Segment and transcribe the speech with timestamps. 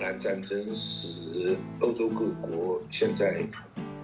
[0.00, 3.46] 兰战争使欧洲各国现在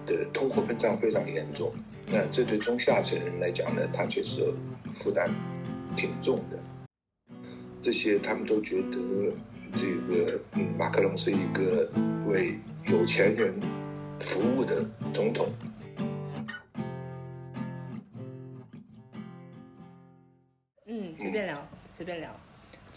[0.05, 1.73] 的通货膨胀非常严重，
[2.05, 4.53] 那这对中下层人来讲呢，他确实
[4.91, 5.29] 负担
[5.95, 6.59] 挺重的。
[7.81, 9.33] 这些他们都觉得
[9.73, 11.89] 这个嗯，马克龙是一个
[12.27, 12.57] 为
[12.89, 13.53] 有钱人
[14.19, 15.49] 服务的总统。
[20.85, 22.29] 嗯，随便聊，随便聊。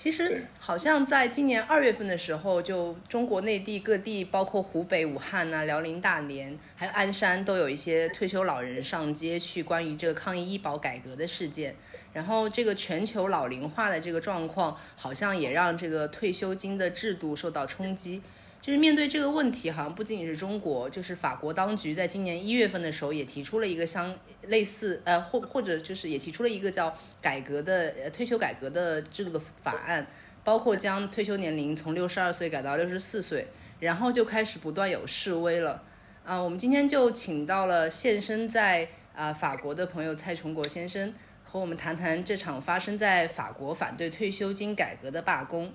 [0.02, 11.76] 其实好像在今年二月份的时候，就中国内地各地，包括湖北武汉呐、辽宁大连，还有鞍山，都有一些退休老人上街去关于这个抗议医保改革的事件。
[12.14, 18.22] 然后这个全球老龄化的这个状况，好像也让这个退休金的制度受到冲击。
[18.60, 30.06] 就是面对这个问题，好像不仅仅是中国，就是法国当局在今年一月份的时候也提出了一个相类似，呃，或或者就是也提出了一个叫改革的呃退休改革的制度的法案，
[30.44, 35.82] 包括将退休年龄从六十二岁改到六十四岁，然后就开始不断有示威了。
[36.22, 45.72] 啊，我们今天就请到了现身在啊法国的朋友蔡崇国先生，和我们谈谈这场发生在法国反对退休金改革的罢工。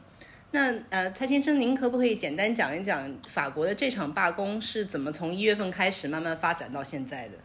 [0.56, 7.38] 那呃，蔡先生，您可不可以简单讲一讲法国的这场罢工是怎么从一月份开始慢慢发展到现在的？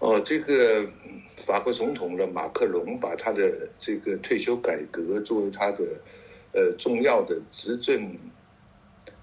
[0.00, 0.90] 哦，这个
[1.24, 5.84] 法国总统的马克龙把他的这个退休改革作为他的
[6.52, 8.18] 呃重要的执政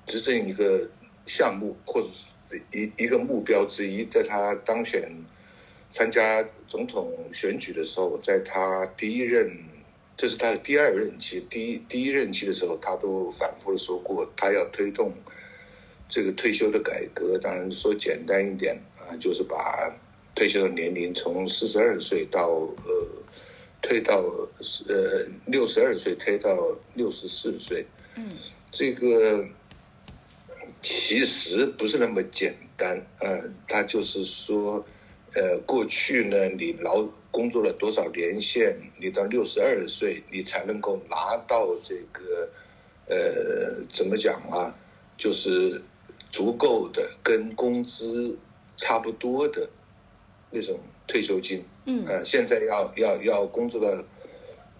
[0.05, 0.89] 执政一个
[1.25, 2.07] 项目，或者
[2.45, 5.11] 是一一个目标之一，在他当选
[5.89, 9.69] 参加总统选举的时候，在他第一任。
[10.21, 15.11] 这是他的第二任期，第一第一任期的时候，他都反复的说过，他要推动
[16.07, 17.39] 这个退休的改革。
[17.39, 19.91] 当然说简单一点啊，就是把
[20.35, 22.49] 退休的年龄从四十二岁到
[22.85, 23.07] 呃
[23.81, 24.23] 推到
[24.87, 26.55] 呃六十二岁，推到
[26.93, 27.83] 六十四岁。
[28.15, 28.29] 嗯，
[28.69, 29.43] 这个
[30.83, 32.95] 其实不是那么简单。
[33.21, 34.85] 呃，他就是说，
[35.33, 38.75] 呃，过去呢，你老工作了多少年限？
[38.99, 42.49] 你到六十二岁，你才能够拿到这个，
[43.07, 44.75] 呃，怎么讲啊？
[45.17, 45.81] 就是
[46.29, 48.37] 足够的跟工资
[48.75, 49.69] 差不多的
[50.51, 50.77] 那种
[51.07, 51.63] 退休金。
[51.85, 52.03] 嗯。
[52.05, 53.87] 呃，现在要要要工作到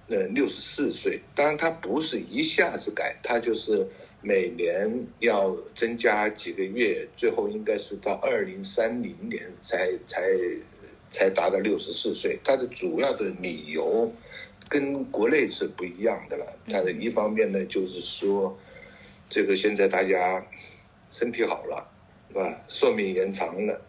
[0.10, 3.88] 呃六十四岁，当然它不是一下子改，它就是
[4.22, 10.22] 每年要增加几个月，最后应该是到二零三零年才才。
[11.12, 14.10] 才达到六十四岁，他的主要的理由
[14.70, 16.46] 跟国内是不一样的了。
[16.70, 18.58] 他的一方面呢，就是说，
[19.30, 20.42] 这个现在大家
[21.10, 21.86] 身体好了，
[22.30, 22.64] 是吧？
[22.70, 23.82] 寿命延长了，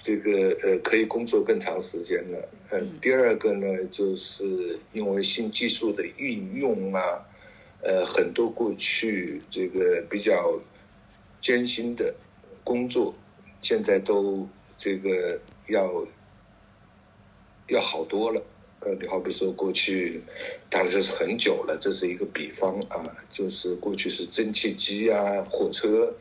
[0.00, 2.48] 这个呃可以工作更长时间了。
[2.72, 7.24] 嗯，第二个呢，就是因为新技术的运用啊，
[7.82, 10.60] 呃，很多过去这个比较
[11.40, 12.12] 艰辛的
[12.64, 13.14] 工作，
[13.60, 16.04] 现在都这个要。
[17.72, 18.42] 要好多了，
[18.80, 20.20] 呃，你好比说过去，
[20.68, 23.00] 当然这是很久了，这是一个比方啊，
[23.30, 26.12] 就是过去是蒸汽机啊，火车，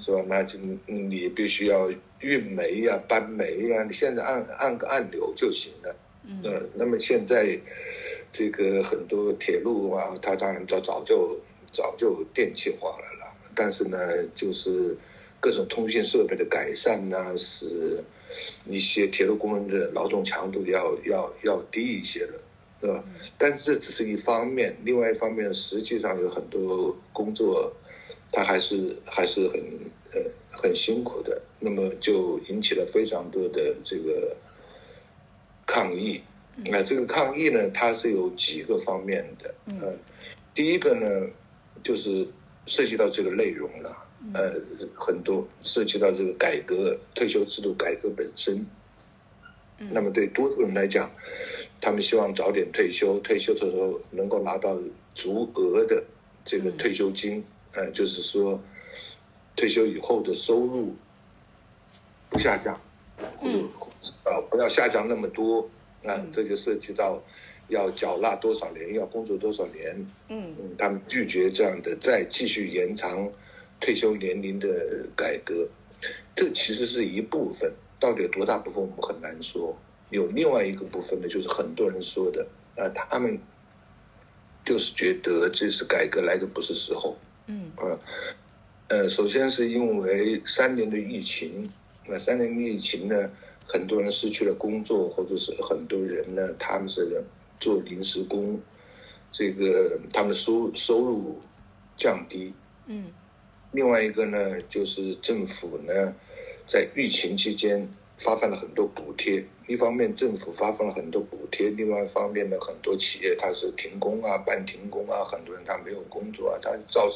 [0.00, 0.20] 是吧？
[0.26, 1.88] 那就你必须要
[2.20, 5.96] 运煤呀、搬煤呀，你现在按按个按钮就行了，
[6.42, 7.58] 呃，那么现在
[8.32, 13.98] 这个很多铁路啊，它当然早早就早就电气化了了，但是呢，
[14.34, 14.96] 就是
[15.38, 18.02] 各种通信设备的改善呢，使。
[18.66, 22.40] 一些铁路工人的劳动强度要要要低一些的，
[22.80, 23.04] 对吧？
[23.36, 27.72] 但是这只是一方面，另外一方面，实际上有很多工作，
[28.30, 29.60] 他还是还是很
[30.12, 31.40] 呃很辛苦的。
[31.60, 34.36] 那么就引起了非常多的这个
[35.66, 36.22] 抗议。
[36.64, 39.54] 那这个抗议呢，它是有几个方面的。
[39.80, 39.98] 呃，
[40.52, 41.30] 第一个呢，
[41.82, 42.28] 就是
[42.66, 44.07] 涉及到这个内容了。
[44.34, 44.60] 呃，
[44.94, 48.66] 很多涉及到这个改革退休制度改革本身，
[49.90, 51.08] 那么对多数人来讲，
[51.80, 54.76] 他们希望早点退休，退休的时候能够拿到
[55.14, 56.02] 足额的
[56.44, 57.42] 这个退休金，
[57.74, 58.60] 呃，就是说
[59.54, 60.94] 退休以后的收入
[62.28, 62.78] 不下降，
[63.38, 65.70] 或者啊不要下降那么多，
[66.04, 67.22] 啊，这就涉及到
[67.68, 73.30] 要缴纳多少年，要工作多少年，嗯，他们拒绝这样的再继续延长。
[73.80, 74.68] 退休年龄的
[75.16, 75.66] 改革，
[76.34, 79.76] 这其实是一部分，到底有多大部分我们很难说。
[80.10, 82.46] 有另外一个部分呢，就是很多人说的，
[82.76, 83.38] 呃，他们
[84.64, 87.16] 就是觉得这次改革来的不是时候。
[87.46, 87.70] 嗯。
[87.76, 88.00] 呃，
[88.88, 91.68] 呃，首先是因为三年的疫情，
[92.06, 93.30] 那三年的疫情呢，
[93.66, 97.22] 很多人失去了工作，或者是很多人呢，他们是
[97.60, 98.60] 做临时工，
[99.30, 101.40] 这个他们收收入。
[102.00, 102.54] 降低。
[102.86, 103.06] 嗯，
[103.72, 106.14] 另外一个呢，就是政府呢，
[106.66, 109.44] 在疫情期间发放了很多补贴。
[109.66, 117.06] 一方面政府发放了很多补贴，另外一方面呢，很多企业它是停工啊、半停工啊，很多人他没有工作啊，它造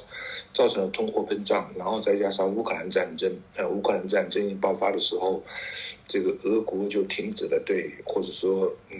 [0.53, 5.43] 造成了通货膨胀，然后再加上乌克兰战争，呃，乌克兰战争一爆发的时候，
[6.07, 8.99] 这个俄国就停止了对，或者说，嗯，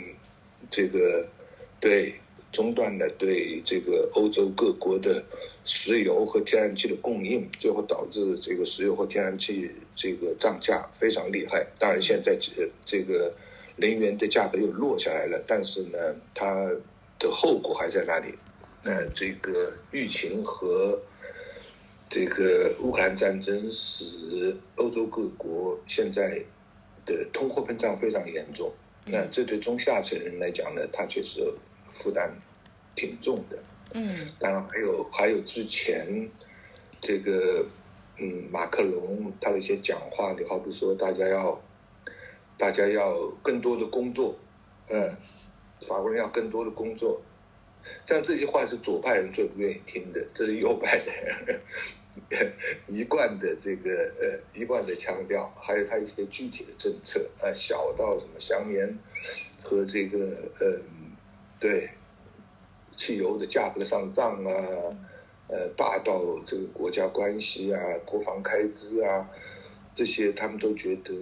[0.71, 1.29] 这个
[1.79, 2.15] 对。
[2.53, 5.25] 中断了对这个欧洲各国的
[5.65, 11.67] 石油和天然气的供应，最后导致这个石油和天然气这个涨价非常厉害。
[11.81, 13.35] 当然，现在这这个
[13.77, 15.99] 能源的价格又落下来了，但是呢，
[16.35, 16.71] 它
[17.19, 18.35] 的后果还在那里。
[18.83, 21.01] 那这个疫情和
[22.11, 26.45] 这个乌克兰战争使欧洲各国现在
[27.07, 28.71] 的通货膨胀非常严重。
[29.07, 31.41] 那这对中下层人来讲呢，他确实。
[31.93, 32.35] 负担
[32.95, 33.63] 挺重的，
[33.93, 36.29] 嗯，当然还有还有之前
[37.01, 37.65] 这个
[38.19, 41.61] 嗯马克龙他的一些讲话，你好比说大家要
[42.57, 44.35] 大家要更多的工作，
[44.89, 45.15] 嗯，
[45.87, 47.21] 法国人要更多的工作，
[48.07, 51.61] 像这些话是左派人最不愿意听的，这是右派人
[52.89, 53.91] 一贯的这个
[54.21, 58.99] 呃一贯的腔调，还有他一些具体的政策啊，小到什么香烟
[59.63, 60.19] 和这个
[60.59, 60.81] 呃。
[61.63, 61.89] 对，
[62.97, 64.51] 汽油的价格上涨啊，
[65.47, 69.31] 呃，大到这个国家关系啊、国防开支啊，
[69.95, 71.15] 这些他们都觉得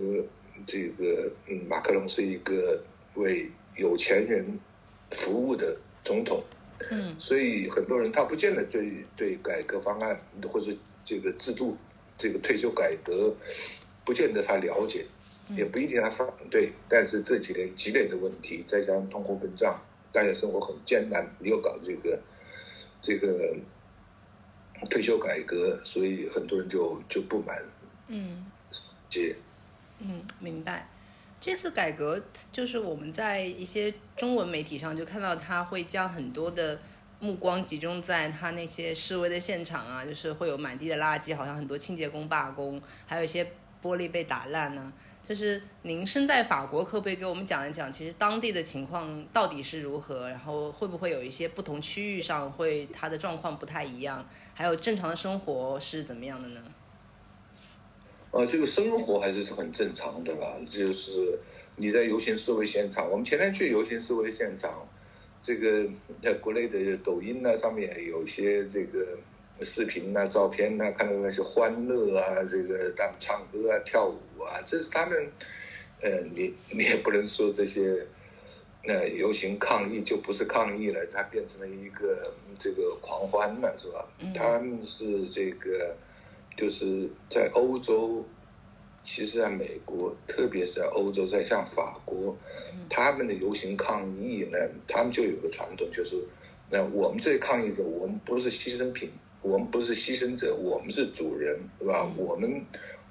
[0.64, 2.82] 这个嗯，马克龙是一个
[3.16, 4.58] 为有钱人
[5.10, 6.42] 服务的总统，
[6.90, 10.18] 嗯，所以很多人他不见得对对改革方案
[10.50, 10.72] 或者
[11.04, 11.76] 这个制度
[12.14, 13.36] 这个退休改革
[14.06, 15.04] 不见得他了解，
[15.54, 19.78] 也不一定他反对，但是这几年积累的问题，再加上通货膨胀。
[20.12, 22.18] 大家生活很艰难，你又搞这个
[23.00, 23.56] 这个
[24.88, 27.56] 退休改革，所以很多人就就不满。
[28.08, 28.46] 嗯，
[29.08, 29.36] 接。
[29.98, 30.88] 嗯，明白。
[31.40, 32.22] 这次改革
[32.52, 36.78] 就是我们在一些中文媒体上就看到，他会将很多的
[37.18, 43.44] 目光集中在他那些示威的现场啊，就是会有满地的垃圾，好像很多清洁工罢工，还有一些
[43.82, 44.92] 玻璃被打烂呢。
[45.26, 50.28] 就是您身在法国，可不可以给我们讲一讲，其实当地的情况到底是如何？
[50.28, 54.28] 然后会不会有一些不同区域上会它的状况不太一样？
[54.54, 56.60] 还有正常的生活是怎么样的呢？
[58.32, 60.56] 呃，这个生活还是很正常的啦。
[60.68, 61.38] 就是
[61.76, 64.88] 你在游行示威现场，我们前天去游行示威现场，
[65.40, 65.88] 这个
[66.20, 69.18] 在国内的抖音呢上面有些这个。
[69.62, 75.30] 视频呐、照片呐，看到那些欢乐啊，这个他们唱歌啊、跳舞啊，这是他们，
[76.00, 78.06] 呃，你你也不能说这些，
[78.84, 84.08] 那游行抗议就不是抗议了，它变成了一个这个狂欢了，是吧？
[84.34, 85.94] 他们是这个，
[86.56, 88.24] 就是在欧洲，
[89.04, 92.34] 其实在美国，特别是在欧洲，在像法国，
[92.88, 94.58] 他们的游行抗议呢，
[94.88, 96.16] 他们就有个传统，就是
[96.70, 99.10] 那我们这些抗议者，我们不是牺牲品。
[99.42, 102.06] 我们不是牺牲者，我们是主人，对吧？
[102.14, 102.62] 我们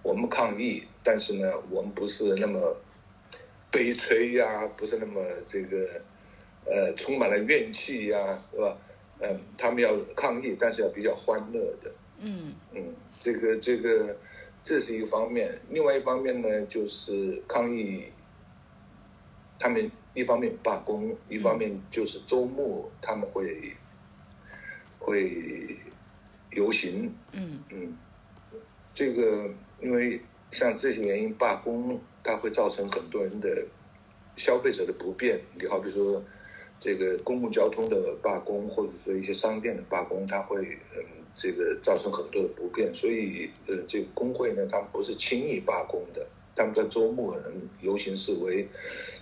[0.03, 2.77] 我们抗议，但是呢，我们不是那么
[3.71, 6.01] 悲催呀，不是那么这个
[6.65, 8.77] 呃充满了怨气呀，对吧？
[9.21, 11.91] 嗯，他们要抗议，但是要比较欢乐的。
[12.19, 14.15] 嗯嗯，这个这个
[14.63, 18.05] 这是一个方面，另外一方面呢，就是抗议，
[19.57, 23.73] 他们一方面罢工，一方面就是周末他们会
[24.99, 25.75] 会。
[26.51, 27.95] 游行，嗯嗯，
[28.91, 29.49] 这个
[29.81, 30.19] 因为
[30.51, 33.67] 像这些原因罢工，它会造成很多人的
[34.35, 35.39] 消费者的不便。
[35.59, 36.23] 你好比说，
[36.79, 40.57] 这个公共交通的罢工，或者说一些商店的罢工，它会
[40.97, 42.91] 嗯这个造成很多的不便。
[42.93, 48.67] 所以呃，这个工会呢，他们不是轻易罢工的，他们在周末可能游行示威。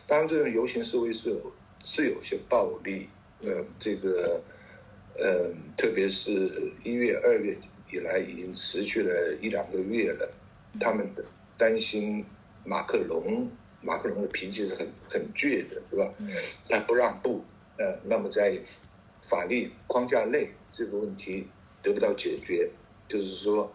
[0.07, 1.51] 当然，这种游行示威是有
[1.83, 3.09] 是有些暴力，
[3.41, 4.41] 呃，这个。
[5.19, 6.49] 嗯，特别是
[6.83, 7.57] 一月、二月
[7.91, 10.29] 以来，已经持续了一两个月了。
[10.79, 11.07] 他们
[11.57, 12.23] 担心
[12.63, 13.49] 马克龙，
[13.81, 16.13] 马克龙的脾气是很很倔的，对吧？
[16.69, 17.43] 他不让步。
[17.77, 18.59] 呃，那么在
[19.21, 21.47] 法律框架内，这个问题
[21.81, 22.69] 得不到解决，
[23.07, 23.71] 就是说，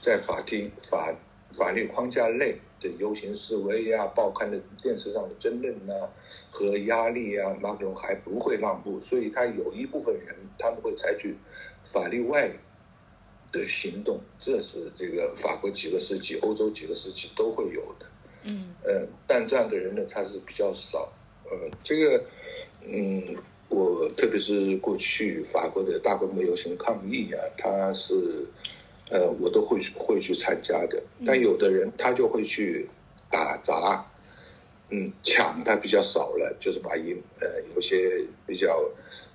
[0.00, 1.14] 在法庭法
[1.52, 2.58] 法律框架内。
[2.80, 6.08] 的游行示威呀，报刊的电视上的争论呐，
[6.50, 11.34] 和压力啊，马克龙还不会让步，所以他有一部分人他们会采取
[11.84, 12.50] 法律外
[13.52, 18.06] 的行动，这是这个法国几个时期、欧洲几个时期都会有的。
[18.42, 21.12] 嗯，呃，但这样的人呢，他是比较少。
[21.48, 22.24] 呃，这个，
[22.84, 23.36] 嗯，
[23.68, 28.14] 我特别是过去法国的大规模游行抗议啊，他是
[29.10, 32.88] 呃我都会会去参加的，但有的人他就会去
[33.30, 34.04] 打砸，
[34.90, 38.78] 嗯，抢他比较少了，就是把一呃有些比较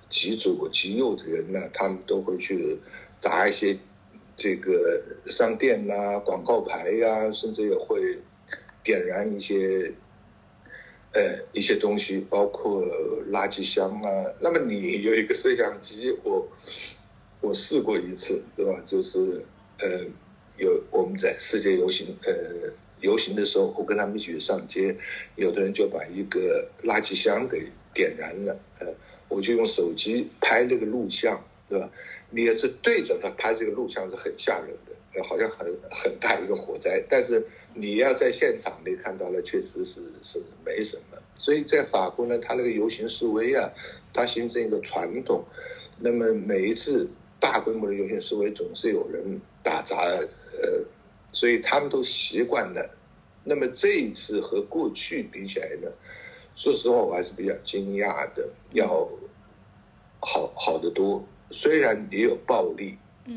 [0.08, 2.78] 极左极右的人呢，他们都会去
[3.18, 3.78] 砸一些
[4.36, 8.18] 这个商店呐、广告牌呀，甚至也会
[8.82, 9.92] 点燃一些。
[11.14, 11.20] 呃，
[11.52, 12.82] 一些东西包括
[13.30, 14.32] 垃圾箱啊。
[14.40, 16.48] 那么你有一个摄像机，我
[17.42, 18.82] 我试过一次，对吧？
[18.86, 19.44] 就是
[19.82, 20.04] 呃，
[20.56, 22.32] 有我们在世界游行，呃，
[23.00, 24.96] 游行的时候，我跟他们一起上街，
[25.36, 28.86] 有的人就把一个垃圾箱给点燃了，呃，
[29.28, 31.90] 我就用手机拍那个录像，对吧？
[32.30, 34.92] 你也是对着他拍这个录像是很吓人的。
[35.14, 41.18] 呃好像很很大一个火灾，但是你要在现场你看到了，确实是是没什么。
[41.34, 43.70] 所以在法国呢，他那个游行示威啊，
[44.10, 45.44] 它形成一个传统。
[45.98, 47.06] 那么每一次
[47.38, 50.84] 大规模的游行示威，总是有人打砸，呃，
[51.32, 52.90] 所以他们都习惯了。
[53.44, 55.88] 那么这一次和过去比起来呢，
[56.54, 59.08] 说实话我还是比较惊讶的，要
[60.20, 61.24] 好好得多。
[61.50, 62.96] 虽然也有暴力。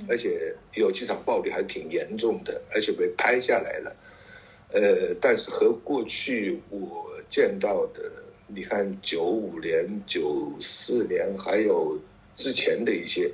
[0.09, 3.95] 而且有几场暴力还挺严重的，而且被拍下来了。
[4.73, 8.11] 呃，但是和过去我见到的，
[8.47, 11.99] 你看九五年、九四年，还有
[12.35, 13.31] 之前的一些，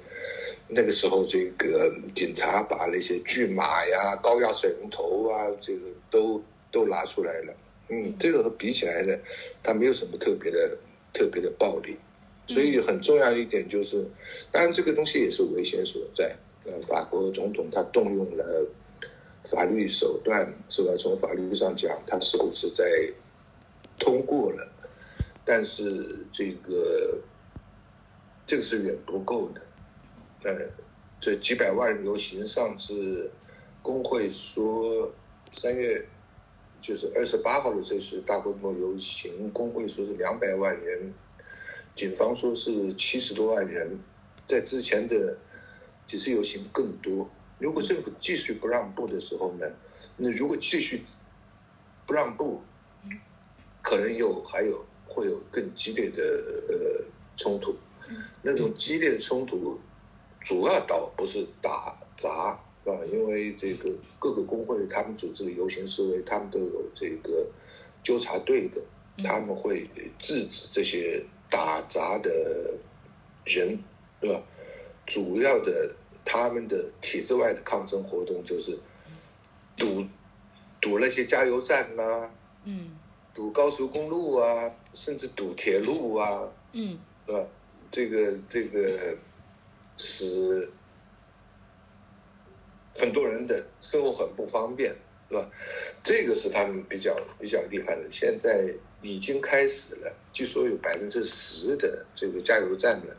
[0.74, 7.54] 那个时候这个警察把那些巨马呀、高压水龙头啊，这个都都拿出来了。
[7.90, 9.14] 嗯，这个和比起来呢，
[9.62, 10.78] 它没有什么特别的、
[11.12, 11.98] 特别的暴力。
[12.48, 14.06] 所以很重要一点就是，
[14.50, 16.34] 当然这个东西也是危险所在。
[16.64, 18.68] 呃，法国总统他动用了
[19.44, 20.94] 法律手段，是吧？
[20.96, 22.86] 从法律上讲，他似乎是在
[24.00, 24.72] 通过了，
[25.44, 27.18] 但是这个
[28.46, 29.62] 这个是远不够的。
[30.44, 30.68] 呃，
[31.20, 33.32] 这几百万人游行，上次
[33.82, 35.12] 工会说
[35.52, 36.06] 三月
[36.80, 41.14] 就是二十八号的这次大规模游行，工会说是两百万人。
[41.94, 44.00] 警方说是七十多万人，
[44.46, 45.38] 在之前的
[46.08, 47.30] 几次游行更多。
[47.60, 49.68] 如果政府继续不让步的时候呢？
[50.18, 51.04] 那如果继续
[52.08, 52.62] 不让步，
[53.82, 56.24] 可能有还有会有更激烈的
[56.68, 57.04] 呃
[57.36, 57.76] 冲突。
[58.42, 59.80] 那种激烈的冲突，
[60.42, 62.30] 主要倒不是打砸
[62.86, 67.48] 啊，因为这个各个工会他们组织的游行示威，他们都有这个
[68.04, 68.82] 纠察队的，
[69.24, 71.24] 他们会制止这些。
[71.54, 72.32] 打砸的
[73.44, 73.78] 人，
[74.22, 74.42] 对吧？
[75.06, 75.94] 主要的
[76.24, 78.80] 他们的体制外的抗争活动就是
[79.76, 80.02] 堵
[80.80, 82.30] 堵那些加油站呐，
[82.64, 82.98] 嗯，
[83.34, 87.46] 堵高速公路啊，甚至堵铁路啊，嗯，对吧？
[87.90, 89.14] 这个这个
[89.98, 90.70] 使
[92.96, 94.96] 很多人的生活很不方便，
[95.30, 95.50] 是吧？
[96.04, 98.04] 这个是他们比较比较厉害的。
[98.12, 98.74] 现在。
[99.04, 103.12] 已经开始了，据说有百分之十的这个加油站呢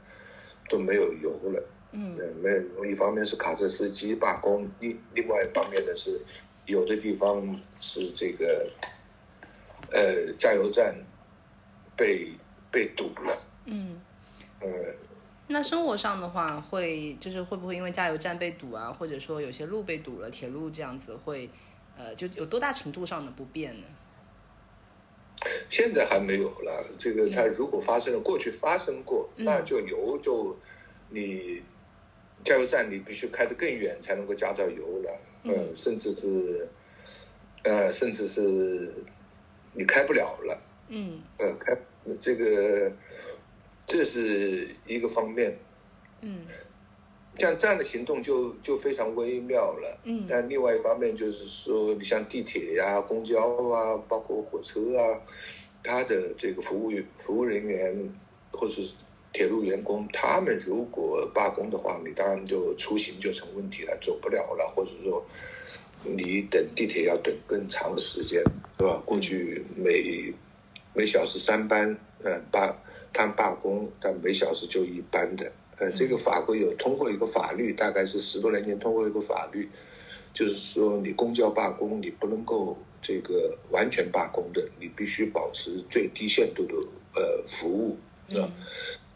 [0.68, 1.60] 都没有油了。
[1.90, 6.20] 嗯，没有油，一方面是卡车司机罢工，另另外一方面呢是
[6.66, 8.64] 有的地方是这个
[9.90, 10.96] 呃加油站
[11.96, 12.28] 被
[12.70, 13.36] 被堵了。
[15.52, 21.48] 那生活上的话，会就是会不会因为加油站被堵啊，或者说有些路被堵了，铁路这样子会
[21.96, 23.86] 呃就有多大程度上的不便呢？
[25.68, 26.84] 现在还没有了。
[26.96, 30.56] 这个它如果发生了，过去发生过，那就油就
[31.10, 31.62] 你
[32.44, 35.20] 加油站你必须开得更远才能够加到油了。
[35.44, 36.68] 嗯，甚至是
[37.64, 39.04] 呃，甚至是
[39.74, 40.60] 你开不了了。
[40.88, 41.76] 嗯，呃，开
[42.20, 42.92] 这个
[43.92, 45.56] 这是一个方面。
[46.22, 46.46] 嗯。
[47.34, 53.40] 像这样的行动就就非常微妙了，嗯，但另外一方面就是说，你像地铁呀、公交
[53.72, 55.18] 啊，包括火车啊，
[55.82, 57.96] 它的这个服务服务人员
[58.52, 58.82] 或是
[59.32, 65.24] 铁路员工，他们如果罢工的话，你当然就出行就成问题了，走不了了，或者说
[66.04, 68.44] 你等地铁要等更长的时间，
[68.78, 69.02] 是吧？
[69.06, 70.30] 过去每
[70.92, 72.76] 每小时三班，嗯，罢
[73.12, 75.52] 他们罢工，但每小时就一班的。
[75.78, 79.68] 呃，这个法国有通过一个法律，大概是十多年前通过一个法律，
[80.32, 86.74] 就是说你公交罢工，你不能够这个完全罢工的，你必须保持最低限度的
[87.14, 87.96] 呃服务，
[88.38, 88.46] 啊，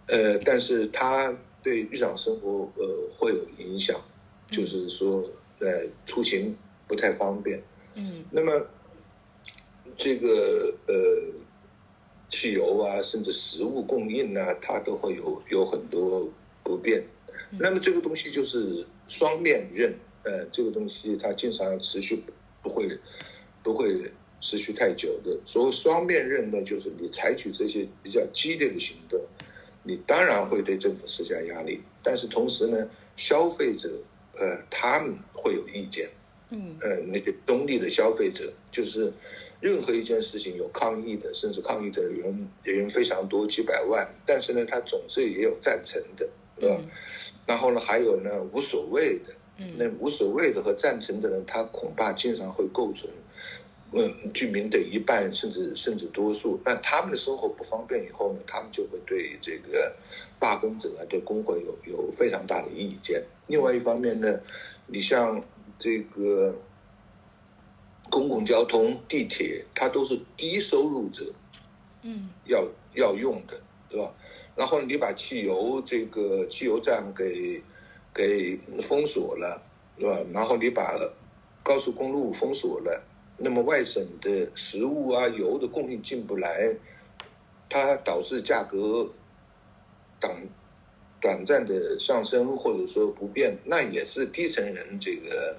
[0.08, 4.00] 呃，但是它对日常生活呃会有影响，
[4.50, 5.22] 就是说
[5.60, 6.56] 呃出行
[6.88, 7.62] 不太方便，
[7.94, 8.66] 嗯，那么
[9.96, 10.94] 这个呃
[12.28, 16.28] 汽油啊，甚至食物供应啊，它都会有有很多
[16.62, 17.04] 不便。
[17.50, 22.22] 那么这个东西就是双面刃，呃，这个东西它经常持续
[22.62, 22.88] 不会
[23.62, 25.38] 不会持续太久的。
[25.44, 29.20] 所谓双面刃呢，就是你采取这些比较激烈的行动，
[29.84, 33.88] 你当然会对政府施加压力，但是同时呢，消费者
[34.38, 36.10] 呃他们会有意见。
[36.50, 39.12] 嗯，呃，那个中立的消费者，就是
[39.60, 46.28] 任何一件事情有抗议的，甚至抗议的人人非常多，几百万，但是呢，他总是也有赞成的，
[46.60, 46.80] 是吧？
[47.46, 49.34] 然后呢，还有呢无所谓的，
[49.76, 53.10] 那无所谓的和赞成的人，他恐怕经常会构成，
[53.90, 56.60] 嗯，居民的一半甚至甚至多数。
[56.64, 59.92] 那他们的生活不方便以后呢，他们就会对这个
[60.38, 63.20] 罢工者啊，对工会有有非常大的意见。
[63.48, 64.40] 另外一方面呢，
[64.86, 65.42] 你像。
[65.78, 66.54] 这个
[68.10, 71.32] 公共交通、地铁，它都是低收入者，
[72.02, 74.14] 嗯，要要用的，对吧？
[74.54, 77.62] 然后你把汽油这个汽油站给
[78.14, 79.60] 给封锁了，
[79.98, 80.18] 对吧？
[80.32, 80.98] 然后你把
[81.62, 83.04] 高速公路封锁了，
[83.36, 86.74] 那么外省的食物啊、油的供应进不来，
[87.68, 89.10] 它导致价格
[90.18, 90.48] 短
[91.20, 95.58] 短暂的上升，或者说不变，那也是低层人这个。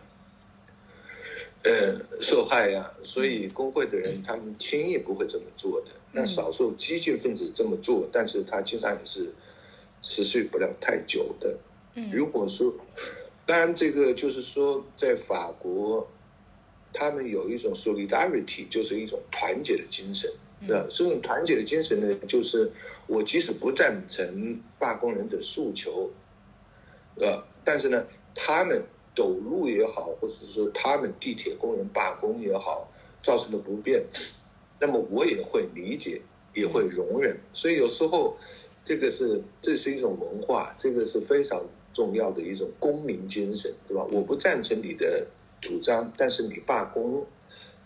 [1.63, 5.91] 呃，受害呀，所以工会的人他们轻易不会这么做的。
[6.13, 9.33] 那少数激进分子这么做，但是他经常也是
[10.01, 11.57] 持续不了太久的。
[12.11, 12.73] 如果说，
[13.45, 16.07] 当然这个就是说，在法国，
[16.93, 20.31] 他们有一种 solidarity，就是一种团结的精神。
[20.61, 22.71] 那这种团结的精神呢，就是
[23.07, 26.11] 我即使不赞成罢工人的诉求，
[27.15, 28.83] 呃，但是呢，他们。
[29.17, 32.87] 走路也好，或者是说他们地铁工人罢工也好，
[33.23, 34.05] 造成的不便，
[34.79, 36.21] 那么我也会理解，
[36.53, 37.35] 也会容忍。
[37.51, 38.37] 所以有时候，
[38.83, 44.05] 这个是这是一种文化，这个是非常重要的一种公民精神，对吧？
[44.11, 45.25] 我不赞成你的
[45.59, 47.25] 主张，但是你罢工，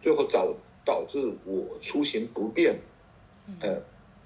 [0.01, 2.77] 最后导导致我出行不便，
[3.61, 3.81] 呃，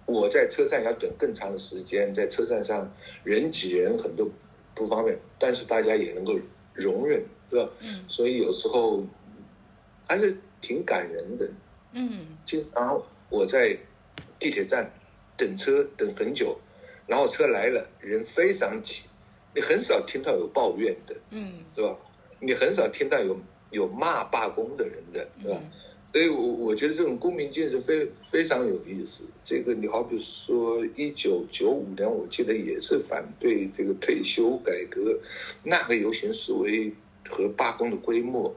[0.07, 2.91] 我在车站要等更长的时间，在车站上
[3.23, 4.27] 人挤人，很多
[4.73, 6.33] 不方便，但是大家也能够。
[6.75, 7.69] 容忍是吧？
[7.81, 9.03] 嗯，所以有时候
[10.07, 11.49] 还是挺感人的。
[11.93, 13.75] 嗯，经常我在
[14.37, 14.91] 地铁站
[15.37, 16.57] 等车等很久，
[17.07, 19.03] 然后车来了，人非常挤，
[19.53, 21.15] 你很少听到有抱怨的。
[21.31, 21.97] 嗯，是吧？
[22.39, 23.37] 你很少听到有
[23.71, 25.61] 有骂罢工的人的，对吧？
[26.15, 29.25] 所以，我我觉得这种公民建设非非常有意思。
[29.43, 35.19] 这个，你好比说，一九九五年，我记得也是反对这个退休改革，
[35.61, 36.89] 那个游行示威
[37.27, 38.55] 和罢工的规模，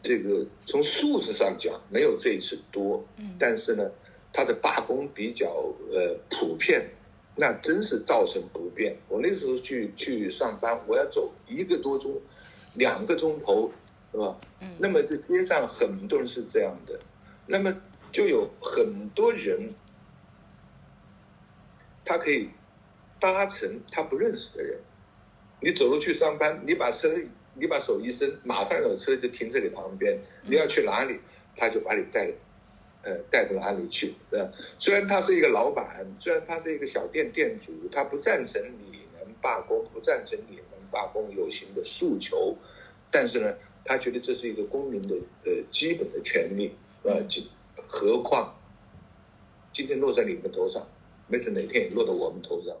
[0.00, 3.04] 这个从数字上讲没有这一次多，
[3.36, 3.90] 但是呢，
[4.32, 5.48] 它的罢工比较
[5.90, 6.88] 呃普遍，
[7.34, 8.96] 那真是造成不便。
[9.08, 12.12] 我那时候去去上班，我要走一个多钟，
[12.74, 13.72] 两个钟头。
[14.14, 14.38] 是吧？
[14.60, 16.96] 嗯，那么在街上很多人是这样的，
[17.48, 17.74] 那么
[18.12, 19.74] 就有很多人，
[22.04, 22.48] 他可以
[23.18, 24.78] 搭乘他不认识的人，
[25.60, 27.08] 你走路去上班，你把车，
[27.54, 31.18] 你把手一伸，马上有车就停在你旁边，你要去哪里，
[31.56, 32.32] 他就把你带，
[33.02, 34.48] 呃，带到哪里去，是吧？
[34.78, 42.56] 虽然他是一个老板，虽然他是一个小店店主，他不赞成你们罢工，不赞成你们罢工游行的诉求，
[43.14, 43.56] 但是呢。
[43.86, 46.72] 他觉得这是一个公民的呃基本的权利，
[47.02, 47.22] 呃，
[47.86, 48.58] 何况
[49.74, 50.88] 今天落在你们头上，
[51.28, 52.74] 没准哪天也落到我们头上。